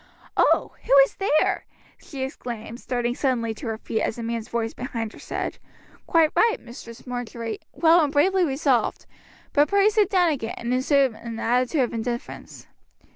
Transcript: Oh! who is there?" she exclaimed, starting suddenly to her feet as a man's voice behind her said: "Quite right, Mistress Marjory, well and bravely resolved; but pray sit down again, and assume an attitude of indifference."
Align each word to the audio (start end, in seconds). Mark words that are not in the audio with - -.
Oh! 0.35 0.73
who 0.85 0.93
is 1.05 1.13
there?" 1.17 1.63
she 1.99 2.23
exclaimed, 2.23 2.79
starting 2.79 3.13
suddenly 3.13 3.53
to 3.53 3.67
her 3.67 3.77
feet 3.77 4.01
as 4.01 4.17
a 4.17 4.23
man's 4.23 4.49
voice 4.49 4.73
behind 4.73 5.13
her 5.13 5.19
said: 5.19 5.59
"Quite 6.07 6.31
right, 6.35 6.57
Mistress 6.59 7.05
Marjory, 7.05 7.59
well 7.71 8.03
and 8.03 8.11
bravely 8.11 8.43
resolved; 8.43 9.05
but 9.53 9.67
pray 9.67 9.89
sit 9.89 10.09
down 10.09 10.31
again, 10.31 10.55
and 10.57 10.73
assume 10.73 11.13
an 11.13 11.37
attitude 11.39 11.81
of 11.81 11.93
indifference." 11.93 12.65